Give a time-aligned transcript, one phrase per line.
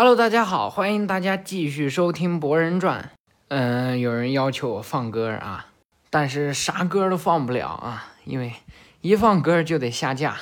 [0.00, 3.02] Hello，大家好，欢迎大家继续收听《博人传》。
[3.48, 5.66] 嗯，有人要求我放歌啊，
[6.08, 8.52] 但是啥歌都放不了啊，因为
[9.00, 10.36] 一放歌就得下架。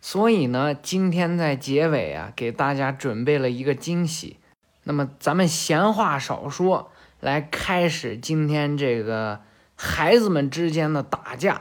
[0.00, 4.36] 所以呢，今天在结尾啊，给大家准备了一个惊喜。
[4.84, 9.40] 那么咱们闲话少说，来开始今天这个
[9.74, 11.60] 孩子们之间的打架。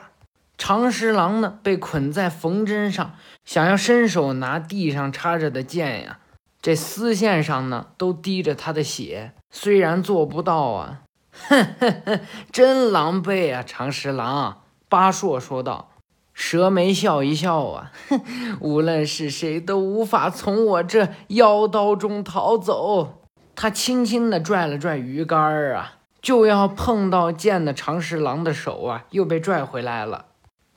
[0.56, 6.20] 长十郎呢，被捆在缝针上，想要伸手拿地上插着的剑呀。
[6.62, 9.32] 这丝线上呢，都滴着他的血。
[9.50, 12.20] 虽然做不到啊，哼哼哼，
[12.52, 13.64] 真狼狈啊！
[13.66, 15.92] 长十郎，八硕说道。
[16.34, 18.22] 蛇眉笑一笑啊，哼，
[18.62, 23.22] 无论是谁都无法从我这妖刀中逃走。
[23.56, 30.26] 他轻轻地拽了拽鱼竿儿啊，就要碰到剑的长十郎的手啊，又被拽回来了。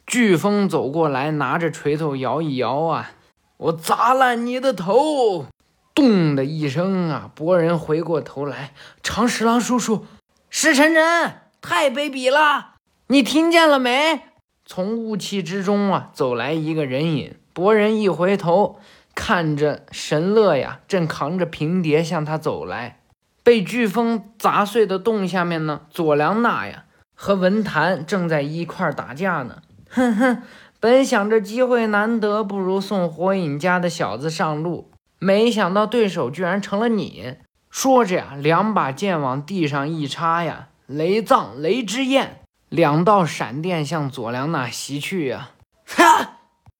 [0.06, 3.12] 飓风走过来，拿着锤头摇一摇啊，
[3.56, 5.46] 我砸烂你的头！
[5.94, 7.30] 咚的一声啊！
[7.34, 10.06] 博人回过头来，长十郎叔叔，
[10.48, 12.76] 石晨晨，太卑鄙了！
[13.08, 14.22] 你听见了没？
[14.64, 17.34] 从雾气之中啊，走来一个人影。
[17.52, 18.78] 博人一回头，
[19.14, 23.00] 看着神乐呀，正扛着平碟向他走来。
[23.42, 29.60] 被飓风砸碎的洞下面呢，佐良娜呀和文坛正在一块打架呢。
[29.90, 30.42] 哼哼，
[30.80, 34.91] 本想着机会难得，不如送火影家的小子上路。
[35.22, 37.36] 没想到对手居然成了你！
[37.70, 45.50] 说着呀，两把剑往地上一插呀，雷藏雷之焰，两道闪电向佐良娜袭去呀！
[45.86, 46.38] 哈！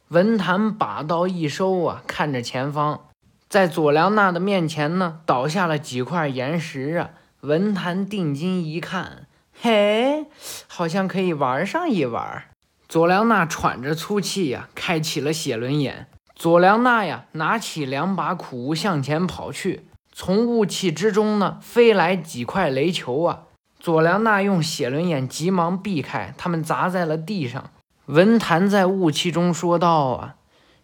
[0.09, 3.03] 文坛把刀一收啊，看着前方，
[3.49, 7.11] 在佐良娜的面前呢，倒下了几块岩石啊。
[7.43, 10.27] 文坛定睛一看，嘿，
[10.67, 12.43] 好像可以玩上一玩。
[12.89, 16.09] 佐良娜喘着粗气呀，开启了写轮眼。
[16.43, 19.87] 佐良娜呀，拿起两把苦无向前跑去。
[20.13, 23.43] 从雾气之中呢，飞来几块雷球啊！
[23.79, 27.71] 佐良娜用写轮眼急忙避开，他们砸在了地上。
[28.07, 30.35] 文坛在雾气中说道：“啊，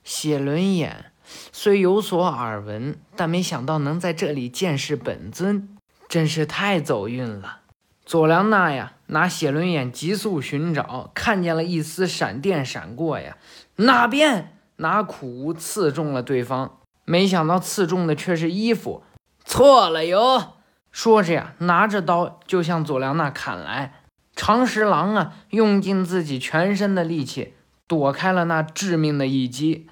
[0.05, 1.07] 写轮眼
[1.51, 5.77] 虽有所耳闻，但没想到能在这里见识本尊，
[6.09, 7.63] 真是太走运了。”
[8.07, 13.37] 佐良娜呀，拿写轮眼急速寻找，看见了一丝闪电闪过呀，
[13.75, 14.55] 那边。
[14.79, 19.03] 拿苦无刺中了对方，没想到刺中的却是衣服，
[19.45, 20.55] 错了哟！
[20.91, 24.03] 说着呀，拿着刀就向佐良娜砍来。
[24.35, 27.55] 长十郎啊，用尽自己全身的力气
[27.87, 29.89] 躲开了那致命的一击。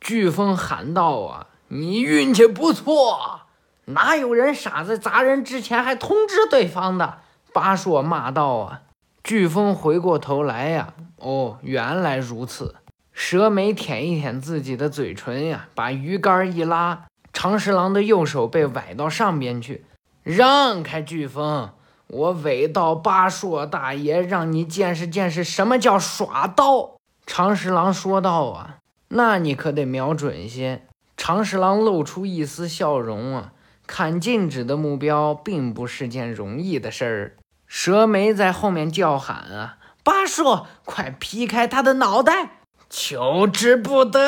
[0.00, 3.42] 飓风喊道：“啊，你运气不错，
[3.86, 7.18] 哪有人傻子砸人之前还通知对方的？”
[7.54, 8.82] 巴硕骂道：“啊！”
[9.22, 12.74] 飓风回过头来呀，哦，原来如此。
[13.14, 19.86] 蛇眉舔一舔自己的嘴唇呀，把鱼竿一拉，长十郎的右手被崴到上边去。
[20.22, 21.70] 让开，飓风！
[22.08, 26.96] 我尾道八硕大爷让你见识见识什么叫耍刀。
[27.24, 30.82] 长十郎说道：“啊，那你可得瞄准些。”
[31.16, 33.52] 长十郎露出一丝笑容啊，
[33.86, 37.36] 看禁止的目标并不是件容易的事儿。
[37.66, 42.60] 蛇眉在后面叫喊：“啊，八硕，快劈开他的脑袋！”
[42.96, 44.20] 求之不得！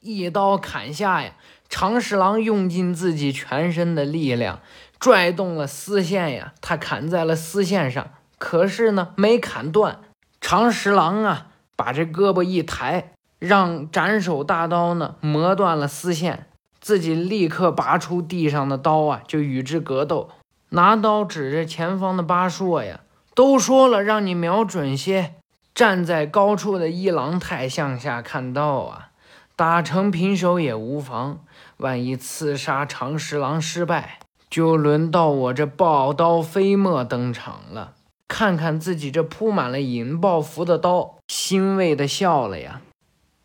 [0.00, 1.32] 一刀砍下呀，
[1.68, 4.60] 长十郎用尽自己全身的力量，
[4.98, 8.08] 拽动了丝线呀，他砍在了丝线上，
[8.38, 10.00] 可是呢，没砍断。
[10.40, 16.46] 长十郎啊，把这胳膊一抬，让斩首大刀呢磨断了丝线，
[16.80, 20.30] 自己立刻拔出地上的刀啊，就与之格斗，
[20.70, 23.00] 拿刀指着前方的八硕呀，
[23.34, 25.34] 都说了让你瞄准些。
[25.78, 29.10] 站在高处的一郎太向下看到啊，
[29.54, 31.38] 打成平手也无妨。
[31.76, 34.18] 万一刺杀长十郎失败，
[34.50, 37.92] 就轮到我这宝刀飞沫登场了。
[38.26, 42.80] 看看自己这铺满了引爆符的刀，欣慰的笑了呀。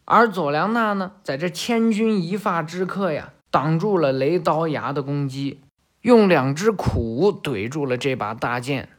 [0.06, 5.60] 而佐良娜呢，在这千钧一发之刻呀，挡住了雷刀牙的攻击，
[6.02, 8.90] 用两只苦怼住了这把大剑。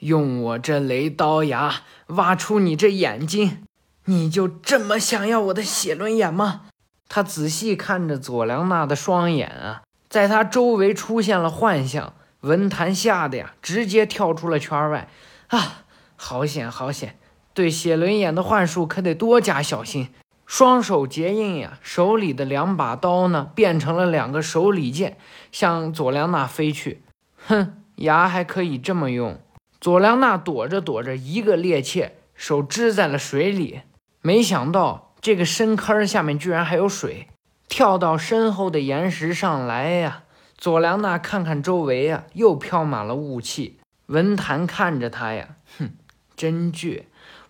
[0.00, 3.62] 用我这雷刀牙挖出你这眼睛，
[4.04, 6.62] 你就这么想要我的写轮眼吗？
[7.08, 12.14] 他仔细看着佐良娜的双眼啊，在他周围出现了幻象。
[12.40, 15.08] 文坛吓得呀，直接跳出了圈外。
[15.48, 15.84] 啊，
[16.16, 17.16] 好险好险！
[17.54, 20.08] 对写轮眼的幻术可得多加小心。
[20.44, 25.16] 双手结印呀，手里的两把刀呢，变成了两个手里剑，
[25.52, 27.00] 向佐良娜飞去。
[27.46, 29.40] 哼，牙还可以这么用。
[29.84, 33.82] 佐良娜躲着躲着，一个趔趄，手支在了水里。
[34.22, 37.28] 没想到这个深坑下面居然还有水，
[37.68, 40.22] 跳到身后的岩石上来呀！
[40.56, 43.78] 佐良娜看看周围呀，又飘满了雾气。
[44.06, 45.90] 文坛看着他呀，哼，
[46.34, 47.02] 真倔。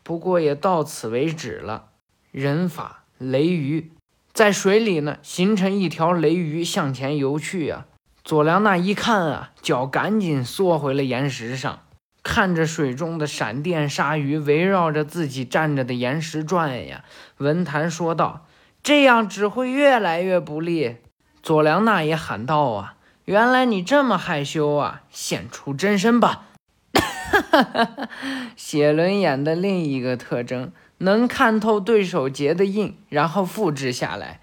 [0.02, 1.90] 不过也到此为止了。
[2.32, 3.92] 人法雷鱼
[4.32, 7.86] 在水里呢，形成一条雷鱼向前游去呀。
[8.24, 11.83] 佐良娜一看啊，脚赶紧缩回了岩石上，
[12.24, 17.04] 看着水中的闪电鲨鱼围绕着自己站着的岩石转呀。
[17.36, 18.46] 文坛说道
[18.82, 20.96] ：“这样只会越来越不利。”
[21.40, 22.94] 佐良娜也喊道：“啊！”
[23.26, 25.00] 原来你这么害羞啊！
[25.10, 26.48] 现出真身吧！
[26.92, 28.08] 哈哈哈哈
[28.54, 34.40] 写轮眼的另一个特征，能看透对手结的印，然后复制下来。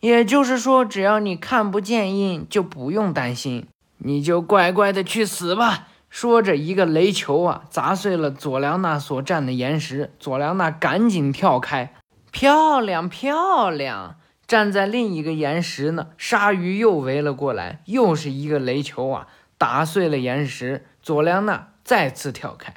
[0.00, 3.66] 也就是说，只要你看不见印，就不用担心，
[3.98, 5.86] 你就乖乖的去死吧！
[6.14, 10.14] 说着，一个雷球啊，砸碎了佐良娜所站的岩石。
[10.20, 11.92] 佐良娜赶紧跳开，
[12.30, 14.14] 漂亮漂亮！
[14.46, 19.26] 站在另一个岩石呢，鲨鱼又围了过来，又是一个雷球啊，
[19.58, 20.86] 打碎了岩石。
[21.02, 22.72] 佐良娜再次跳开，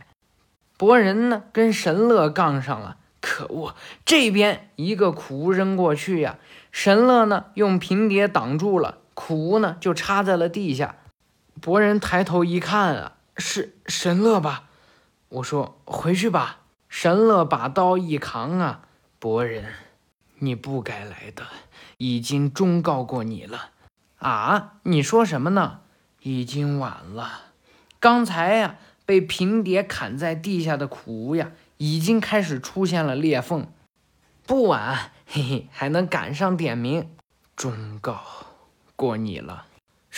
[0.75, 2.97] 博人呢跟神乐杠上了。
[3.21, 3.75] 可恶！
[4.03, 6.39] 这边一个苦扔过去呀，
[6.71, 10.95] 神乐呢用平碟挡住了，苦呢就插在了地下。
[11.61, 14.69] 博人抬头一看啊，是神乐吧？
[15.29, 16.59] 我说回去吧。
[16.89, 18.81] 神乐把刀一扛啊，
[19.19, 19.73] 博人。
[20.39, 21.45] 你不该来的，
[21.97, 23.71] 已经忠告过你了。
[24.19, 25.81] 啊，你说什么呢？
[26.21, 27.41] 已经晚了。
[27.99, 33.67] 刚才呀，被平蝶砍在地下的苦无呀，已经开始出现了裂缝。
[34.45, 37.11] 不晚，嘿嘿，还能赶上点名。
[37.55, 38.23] 忠告
[38.95, 39.66] 过你了。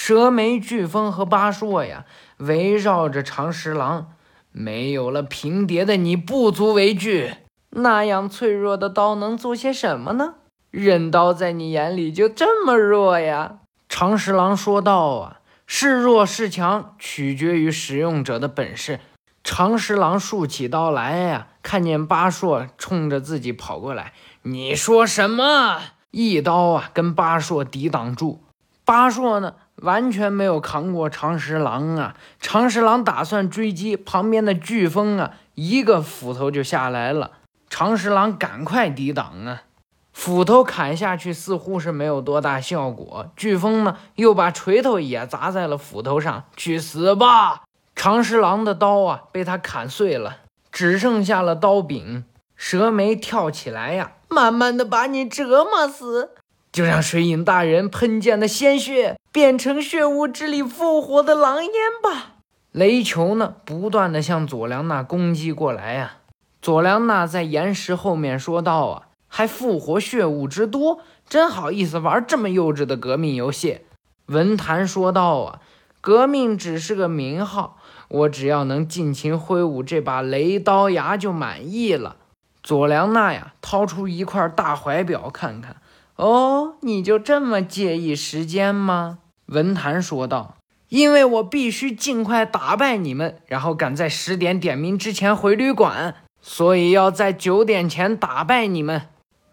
[0.02, 2.06] 蛇眉、飓风和巴硕呀，
[2.38, 4.14] 围绕着长十郎。
[4.54, 7.34] 没有了平叠的你，不足为惧。
[7.72, 10.36] 那样脆弱的刀能做些什么呢？
[10.72, 13.58] 刃刀在你眼里就这么弱呀？
[13.90, 19.02] 长十郎说道：“啊，是弱是强，取决于使用者的本事。”
[19.44, 24.14] 长十郎竖起刀来呀，看见八硕冲着自己跑过来，
[24.44, 25.82] 你说什么？
[26.12, 28.42] 一刀啊，跟八硕抵挡住。
[28.86, 32.16] 八硕呢，完全没有扛过长十郎啊。
[32.40, 37.32] 长十郎打算追击，旁边的飓风啊，一个斧头就下来了。
[37.70, 39.64] 长十郎赶快抵挡啊！
[40.12, 43.32] 斧头砍下去似乎是没有多大效果。
[43.38, 46.44] 飓风呢，又把锤头也砸在了斧头上。
[46.58, 47.64] 去死吧！
[47.96, 50.38] 长十郎的刀啊，被他砍碎了，
[50.72, 52.26] 只剩下了刀柄。
[52.56, 56.32] 蛇眉跳起来呀，慢慢的把你折磨死，
[56.80, 62.36] 就让水影大人喷溅的鲜血变成血雾之里复活的狼烟吧。
[62.72, 66.20] 雷球呢，不断的向佐良娜攻击过来呀。
[66.62, 73.82] 佐良娜在岩石后面说道：“啊，还复活血雾之多，真好意思玩这么幼稚的革命游戏。”
[74.28, 75.60] 文坛说道：“啊，
[76.00, 77.76] 革命只是个名号，
[78.08, 82.16] 我只要能尽情挥舞这把雷刀牙就满意了。”
[82.64, 85.76] 佐良娜呀，掏出一块大怀表看看。
[86.20, 89.20] 哦，你就这么介意时间吗？
[89.46, 90.58] 文坛说道
[90.90, 99.04] ：“因为我必须尽快打败你们，然后赶在十点点名之前回旅馆。”所以要在九点前打败你们。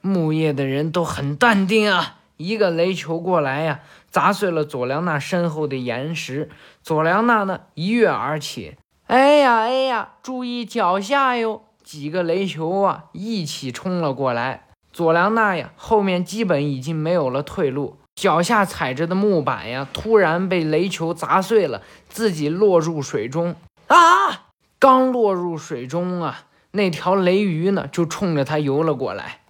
[0.00, 2.16] 木叶的人都很淡定啊！
[2.36, 6.50] 一个雷球过来呀，砸碎了佐良娜身后的岩石。
[6.82, 8.74] 佐良娜呢，一跃而起。
[9.06, 11.62] 哎呀哎呀，注意脚下哟！
[11.84, 14.65] 几个雷球啊，一起冲了过来。
[14.96, 17.98] 佐良娜呀，后面基本已经没有了退路。
[18.14, 23.56] 脚下踩着的木板呀，突然被雷球砸碎了，自己落入水中。
[23.88, 24.46] 啊！
[24.78, 26.44] 刚落入水中啊！
[26.70, 29.42] 那条雷鱼呢，就冲着他游了过来，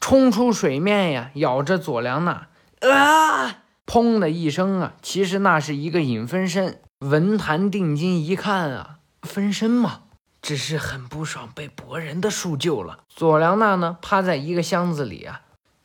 [0.00, 2.46] 冲出水面呀，咬着佐良娜，
[2.80, 3.58] 啊！
[3.84, 6.80] 砰的一声啊，其实那是一个影分身。
[7.00, 10.03] 文坛定睛一看啊，分身嘛，
[10.44, 12.98] 只是很不爽被博人的树救了。
[13.08, 15.40] 佐良娜呢，趴在一个箱子里啊，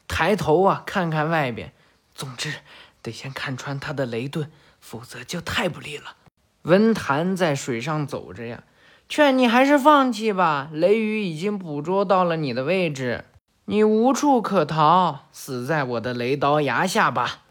[0.05, 1.71] 抬头啊，看看外边。
[2.13, 2.55] 总之，
[3.01, 4.51] 得先看穿他的雷盾，
[4.81, 6.17] 否则就太不利了。
[6.63, 8.63] 文坛在水上走着呀。
[9.07, 13.23] 劝你还是放弃吧，雷雨已经捕捉到了你的位置，
[13.63, 17.43] 你无处可逃，死在我的雷刀牙下吧。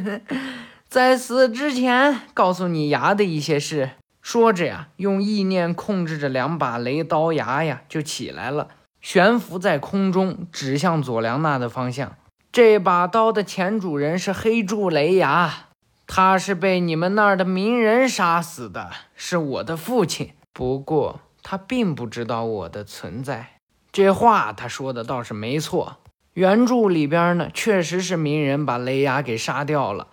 [0.86, 3.92] 在死之前，告诉你牙的一些事。
[4.32, 8.68] 说着呀，用意念控制着两把雷刀牙呀，就起来了，
[9.00, 12.14] 悬浮在空中，指向佐良娜的方向。
[12.52, 15.70] 这把刀的前主人是黑柱雷牙，
[16.06, 20.30] 他是被你们那儿的鸣人杀死的，是我的父亲。
[20.52, 23.56] 不过他并不知道我的存在，
[23.90, 25.96] 这话他说的倒是没错。
[26.34, 30.06] 原著里边呢，确实是鸣人把雷牙给杀掉了。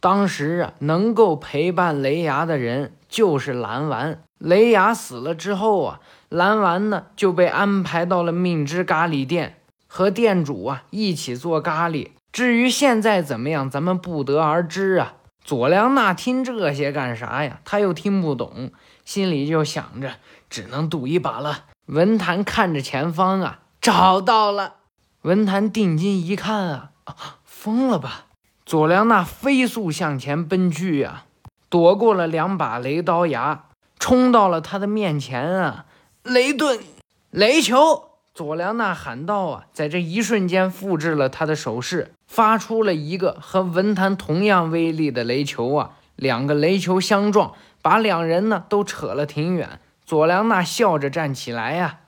[0.00, 4.22] 当时啊，能够陪伴雷牙的人就是蓝丸。
[4.38, 12.10] 雷雅死了之后啊，蓝丸呢就被安排到了命之咖喱店，和店主啊一起做咖喱。
[12.30, 15.14] 至于现在怎么样，咱们不得而知啊。
[15.42, 17.60] 佐良娜听这些干啥呀？
[17.64, 18.70] 他又听不懂，
[19.04, 20.16] 心里就想着，
[20.50, 21.64] 只能赌一把了。
[21.86, 24.74] 文坛看着前方啊，找到了。
[25.22, 26.90] 文坛定睛一看啊，
[27.44, 28.26] 疯了吧？
[28.66, 31.24] 佐良娜飞速向前奔去呀，
[31.68, 33.64] 躲过了两把雷刀牙，
[33.98, 35.84] 冲到了他的面前啊！
[36.22, 36.80] 雷遁，
[37.30, 38.04] 雷球！
[38.34, 45.90] 佐良娜喊道啊，在这一瞬间复制了他的手势，发出了一个和文坛同样威力的雷球啊！
[46.14, 49.80] 两个雷球相撞，把两人呢都扯了挺远。
[50.06, 52.00] 佐良娜笑着站起来呀，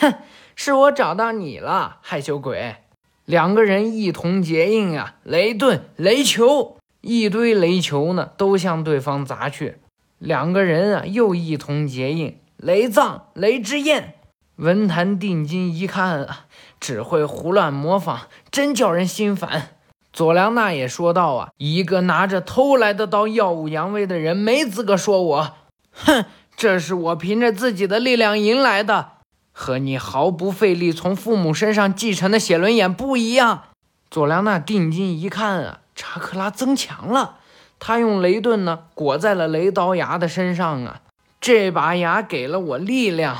[0.00, 0.14] 哼，
[0.54, 2.76] 是我找到你了，害羞鬼。
[3.24, 5.16] 两个人一同结印啊！
[5.24, 6.73] 雷遁，雷球，
[7.04, 9.76] 一堆雷球呢，都向对方砸去。
[10.18, 14.14] 两个人啊，又一同结印，雷藏，雷之焰。
[14.56, 16.46] 文坛定睛一看啊，
[16.80, 18.20] 只会胡乱模仿，
[18.50, 19.76] 真叫人心烦。
[20.12, 25.54] 佐良娜也说道啊，一个拿着偷来的刀耀武扬威的人，没资格说我。
[25.92, 26.24] 哼，
[26.56, 29.10] 这是我凭着自己的力量赢来的。
[29.52, 33.64] 和你毫不费力从父母身上继承的写轮眼不一样。
[34.10, 37.38] 佐良娜定睛一看啊，查克拉增强了。
[37.78, 41.00] 他用雷盾呢裹在了雷刀牙的身上啊，
[41.40, 43.36] 这把牙给了我力量。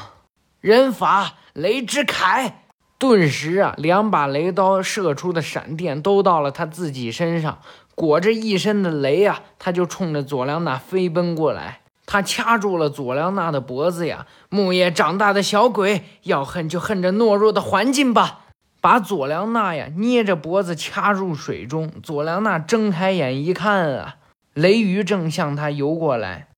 [0.61, 2.53] 人法雷之铠，
[2.99, 7.59] 顿时啊，两把雷刀射出的闪电都到了他自己身上，
[7.95, 11.81] 裹着一身的雷啊，他就冲着佐良娜飞奔过来。
[12.07, 14.27] 他掐住了佐良娜的脖子呀！
[14.51, 18.44] 木叶长大的小鬼，要恨就恨这懦弱的环境吧！
[18.85, 21.91] 把佐良娜呀捏着脖子掐入水中。
[22.03, 24.17] 佐良娜睁开眼一看啊，
[24.53, 26.49] 雷雨正向他游过来。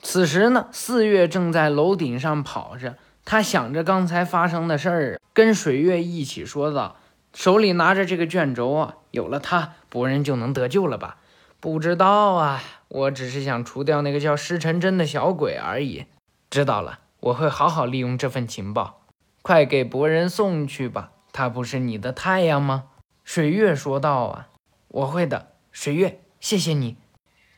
[0.00, 2.96] 此时呢，四月正在楼顶上跑着，
[3.26, 6.96] 他想着刚才发生的事儿，跟水月一起说道
[7.36, 11.18] ：“手里拿着这个卷轴啊，有了它，博人就能得救了吧？”
[11.60, 12.62] 不知道啊。
[12.88, 16.06] 我只是想除掉那个叫施成真的小鬼而已。
[16.48, 19.02] 知道了，我会好好利用这份情报。
[19.42, 22.84] 快给博人送去吧，他不是你的太阳吗？
[23.24, 24.24] 水月说道。
[24.24, 24.48] 啊，
[24.88, 26.96] 我会的，水月，谢谢你。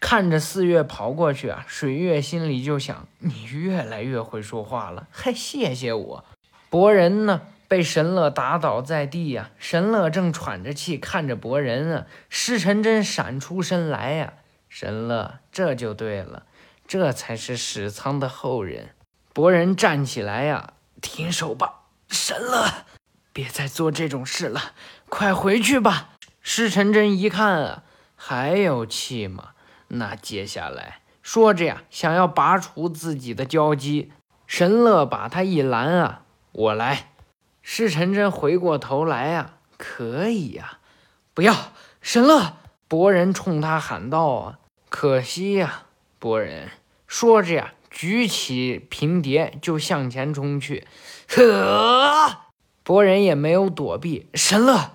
[0.00, 6.24] 看着四月跑过去啊，水月心里就想：你越来越会说话了，还谢谢我。
[6.70, 9.50] 博人呢，被神乐打倒在地呀。
[9.58, 12.06] 神乐正喘着气看着博人啊。
[12.28, 14.32] 施成真闪出身来呀。
[14.68, 16.46] 神乐，这就对了，
[16.86, 18.90] 这才是史仓的后人。
[19.32, 20.72] 博人站起来呀，
[21.02, 22.66] 停手吧，神乐，
[23.32, 24.72] 别再做这种事了，
[25.08, 26.10] 快回去吧。
[26.40, 27.82] 施晨真一看啊，
[28.16, 29.50] 还有气吗？
[29.88, 34.12] 那接下来说着呀，想要拔除自己的交机。
[34.46, 36.22] 神乐把他一拦啊，
[36.52, 37.12] 我来。
[37.62, 40.78] 施晨真回过头来呀，可以呀，
[41.34, 42.56] 不要，神乐。
[42.88, 44.58] 博人冲他喊道：“啊，
[44.88, 45.82] 可惜呀！”
[46.18, 46.70] 博人
[47.06, 50.88] 说着呀，举起平碟就向前冲去。
[51.28, 52.38] 呵，
[52.90, 54.28] 博人也没有躲避。
[54.35, 54.94] 神乐，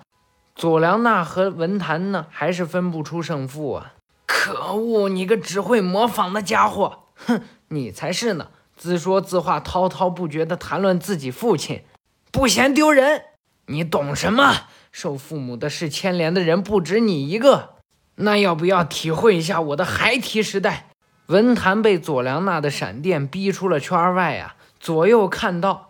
[0.54, 3.94] 佐良娜和文坛呢，还是分不出胜负啊！
[4.26, 7.04] 可恶，你个只会模仿的家伙！
[7.14, 8.48] 哼，你才是呢！
[8.76, 11.84] 自说自话、滔滔不绝地谈论自己父亲，
[12.30, 13.22] 不嫌丢人？
[13.68, 14.66] 你懂什么？
[14.92, 17.76] 受父母的事牵连的人不止你一个。
[18.16, 20.90] 那要不要体会一下我的孩提时代？
[21.28, 25.85] 文坛被佐良娜的闪电逼出了圈外啊，左右看到，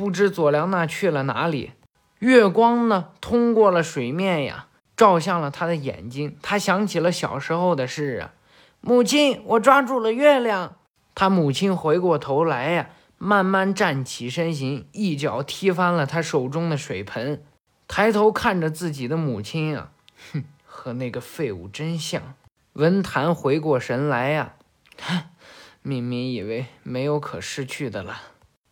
[0.00, 1.72] 不知佐良娜去了哪里。
[2.20, 6.38] 月光呢，通过了水面呀，照向了他的眼睛。
[6.40, 8.32] 他想起了小时候的事啊，
[8.80, 10.76] 母亲，我抓住了月亮。
[11.14, 12.88] 他母亲回过头来呀，
[13.18, 17.42] 慢慢站起身形，一脚踢翻了他手中的水盆，
[17.86, 19.90] 抬头看着自己的母亲啊，
[20.32, 20.44] 哼。
[20.64, 22.22] 和那个废物真像。
[22.72, 24.54] 文坛回过神来呀，
[24.98, 25.24] 哼
[25.82, 28.18] 明明以为没有可失去的了。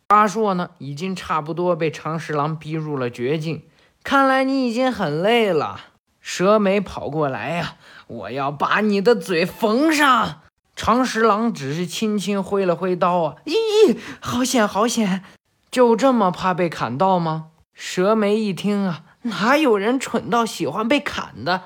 [0.09, 3.63] 阿硕呢，已经差不多被长十郎逼入了绝境。
[4.03, 5.81] 看来你已经很累了。
[6.19, 7.75] 蛇眉跑过来呀，
[8.07, 10.41] 我要把你的嘴缝上。
[10.75, 15.23] 长十郎只是轻轻挥了挥刀啊，咦，好险好险！
[15.69, 17.49] 就这么怕被砍到吗？
[17.75, 21.65] 蛇眉一听啊，哪有人蠢到喜欢被砍的？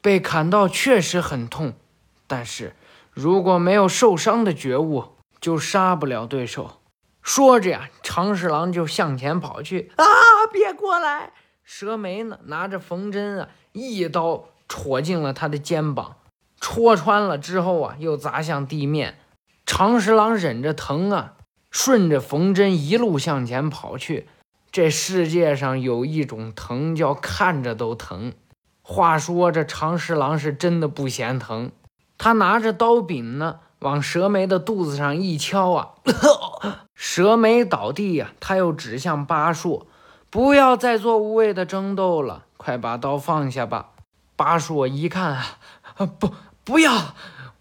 [0.00, 1.74] 被砍到确实很痛，
[2.26, 2.74] 但是
[3.12, 5.04] 如果没有受伤的觉悟，
[5.40, 6.77] 就杀不了对手。
[7.28, 9.92] 说着呀，长侍郎就向前跑去。
[9.96, 10.04] 啊！
[10.50, 11.34] 别过来！
[11.62, 16.16] 蛇眉呢，拿着缝针啊，一刀戳进了他的肩膀。
[16.58, 19.18] 戳穿了之后啊，又砸向地面。
[19.66, 21.34] 长十郎忍着疼啊，
[21.70, 24.26] 顺着缝针一路向前跑去。
[24.72, 28.32] 这世界上有一种疼叫看着都疼。
[28.80, 31.72] 话说这长十郎是真的不嫌疼，
[32.16, 35.90] 他拿着刀柄呢，往蛇眉的肚子上一敲啊，
[37.00, 38.32] 蛇眉倒地呀。
[38.40, 39.86] 他又指向八硕
[40.28, 43.90] ：“不要再做无谓的争斗了，快把刀放下吧。”
[44.34, 45.46] 八硕一看啊，
[46.18, 47.14] 不，不要。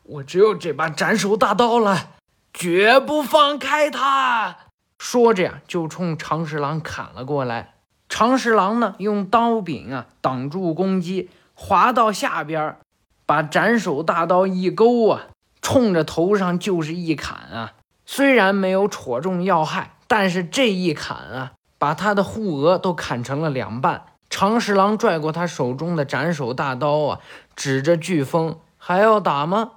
[0.03, 2.11] 我只有这把斩首大刀了，
[2.53, 4.57] 绝不放开他！
[4.97, 7.75] 说着呀，就冲长十郎砍了过来。
[8.09, 12.77] 长十郎呢，用刀柄啊挡住攻击，滑到下边，
[13.25, 15.27] 把斩首大刀一勾啊，
[15.61, 17.73] 冲着头上就是一砍啊。
[18.09, 24.05] 虽然没有戳中要害，但是这一砍啊，把他的护额都砍成了两半。
[24.29, 27.19] 长十郎拽过他手中的斩首大刀啊，
[27.55, 29.71] 指着飓风：“还要打吗？”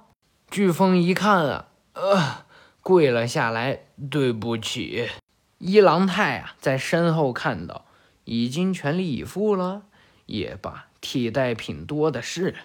[0.49, 2.45] 飓风一看啊，呃，
[2.81, 5.09] 跪了下来，对不起。
[5.57, 7.85] 一郎太啊，在身后看到，
[8.23, 9.83] 已经全力以赴了，
[10.25, 12.55] 也罢，替代品多的是。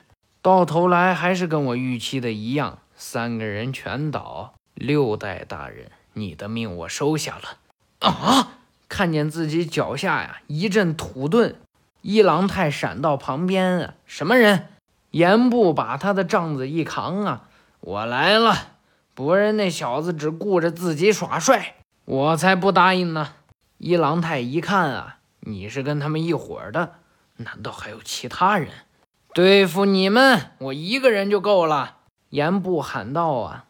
[0.40, 4.54] 到头来还是跟我预期的一样，三个人全倒。
[4.76, 8.08] 六代大人，你的命我收下了。
[8.08, 8.52] 啊！
[8.88, 11.56] 看见自己脚下呀一阵土遁，
[12.02, 14.68] 一郎太闪到旁边啊，什么人？
[15.10, 17.48] 严部把他的杖子一扛啊。
[17.80, 18.54] 我来了，
[19.12, 23.32] 博人那小子只顾着自己耍帅，我才不答应呢。
[23.78, 26.94] 一郎太一看啊，你是跟他们一伙的，
[27.38, 28.68] 难道还有其他人？
[29.34, 31.96] 对付你们，我一个人就够了。
[32.30, 33.65] 严部喊道啊。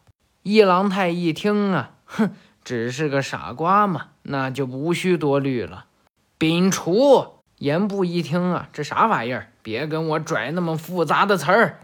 [0.47, 2.31] 一郎太一听啊，哼，
[2.63, 5.87] 只是个傻瓜嘛，那就无需多虑了。
[6.39, 7.33] 摒除。
[7.59, 9.49] 严部一听啊，这啥玩意儿？
[9.65, 11.81] 别跟我拽那么复杂的词儿，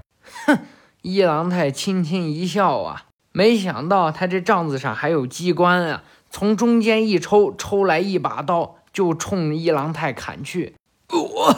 [0.46, 0.60] 哼。
[1.02, 6.04] 一郎太轻轻一笑啊，没想到他这帐子上还有机关啊！
[6.30, 10.76] 从中间一抽，抽来一把刀，就冲一郎太砍去。
[11.10, 11.56] 我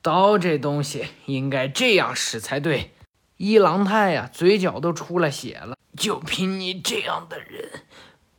[0.00, 2.93] 刀这东西应该这样使才对。
[3.44, 5.76] 一郎太呀，嘴角都出了血了。
[5.94, 7.68] 就凭你这样的人，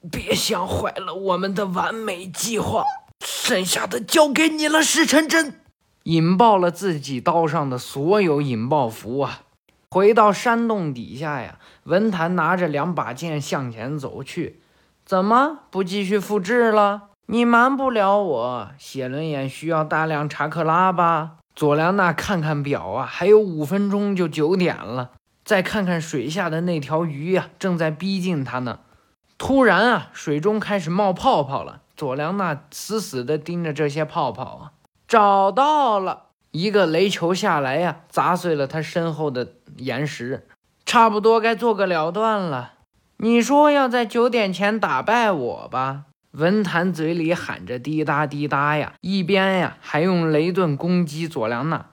[0.10, 2.84] 别想坏了我们的完美计划。
[3.24, 5.62] 剩下的交给你了，石成真。
[6.06, 9.42] 引爆了自己刀上的所有引爆符啊！
[9.92, 14.62] 回到山洞底下呀，文坛拿着两把剑向前走去。
[15.06, 17.10] 怎么不继续复制了？
[17.28, 21.38] 你瞒不了我，写轮眼需要大量查克拉吧？
[21.56, 25.12] 佐良娜看看表啊，还有五分钟就九点了。
[25.44, 28.80] 再看看水下的那条鱼呀，正在逼近他呢。
[29.38, 31.82] 突然啊，水中开始冒泡泡了。
[31.98, 34.72] 佐良娜死死地盯着这些泡泡啊，
[35.08, 36.24] 找到了。
[36.52, 40.48] 一个雷球下来呀，砸碎了他身后的岩石，
[40.86, 42.74] 差不多该做个了断了。
[43.18, 46.04] 你说要在九点前打败我吧？
[46.36, 51.86] 文坛嘴里喊着滴答滴答呀，一边呀还用雷盾攻击佐良娜。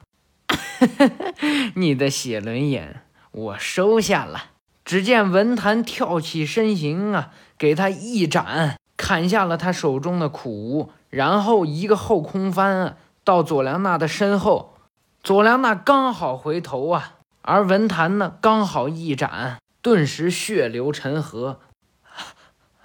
[1.76, 4.46] 你的写轮眼我收下了。
[4.84, 12.96] 只见文坛跳起身形啊，给他一斩，砍下了他手中的苦无，然后一个后空翻啊。
[13.22, 14.74] 到佐良娜的身后，
[15.22, 21.60] 佐良娜刚好回头啊，而文坛呢刚好一斩，顿时血流成河。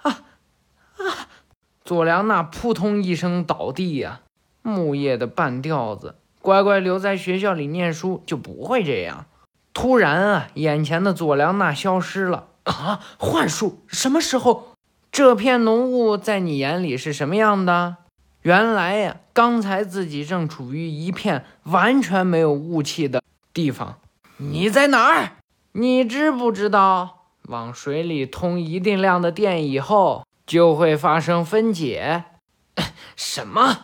[0.02, 0.22] 啊
[0.98, 1.28] 啊！
[1.88, 4.20] 佐良娜扑通一声倒地呀。
[4.60, 9.24] 木叶的半吊子，乖乖留在学校里念书就不会这样。
[9.72, 13.00] 突然啊，眼前的佐良娜消失了啊！
[13.16, 13.78] 幻术？
[13.86, 14.74] 什么时候？
[15.10, 17.96] 这片浓雾在你眼里是什么样的？
[18.42, 23.22] 原来呀，刚才自己正处于一片完全没有雾气的
[23.54, 23.98] 地方。
[24.36, 25.38] 你在哪儿？
[25.72, 32.24] 你知不知道，往水里通一定量的电以后，就会发生分解？
[33.14, 33.80] 什么？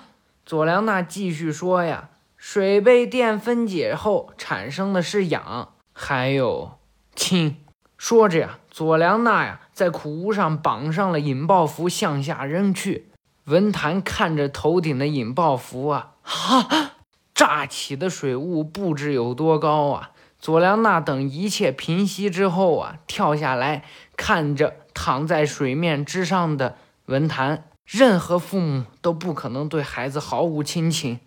[0.46, 6.78] 佐良娜继续说呀，水被电分解后产生的是氧，还有
[7.14, 7.58] 氢。
[7.98, 13.10] 说着呀，佐良娜呀，在苦屋上绑上了引爆符，向下扔去。
[13.44, 16.92] 文坛看着头顶的引爆符啊，哈！
[17.34, 20.12] 炸起的水雾不知有多高啊！
[20.38, 23.84] 佐良娜等一切平息之后啊，跳下来
[24.16, 27.68] 看着躺在水面之上的文坛。
[27.84, 31.20] 任何父母都不可能对孩子毫无亲情，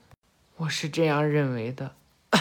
[0.56, 1.92] 我是这样认为的。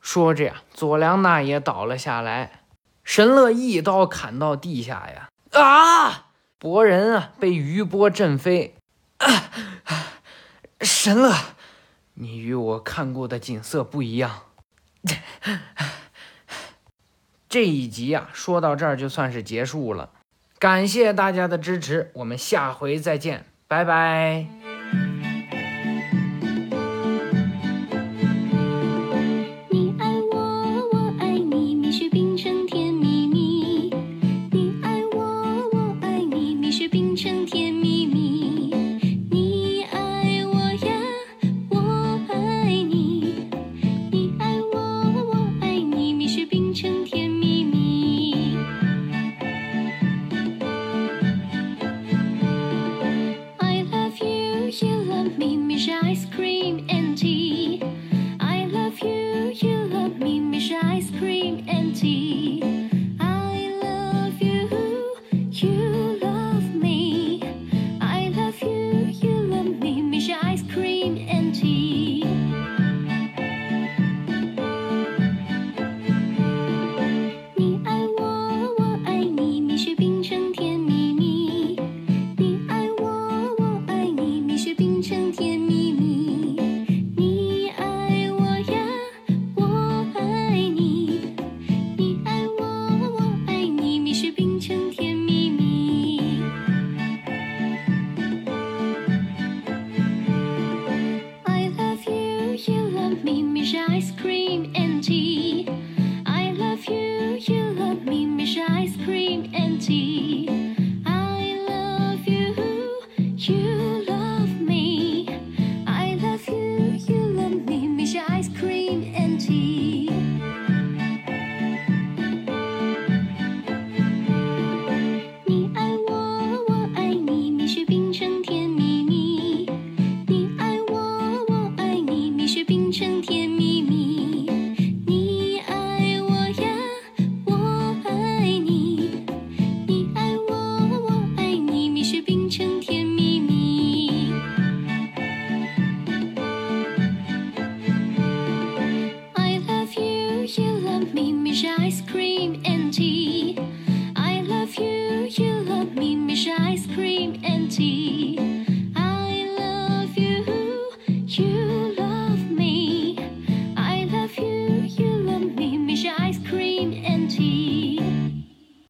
[0.00, 2.60] 说着呀，佐良娜也倒了下来。
[3.02, 5.28] 神乐一刀砍到地下呀！
[5.60, 6.26] 啊！
[6.60, 8.76] 博人啊，被余波震飞。
[10.80, 11.34] 神乐，
[12.14, 14.42] 你与我看过的景色不一样。
[17.48, 20.10] 这一集啊，说到这儿就算是结束了。
[20.60, 24.59] 感谢大家的支持，我们下回再见，拜拜。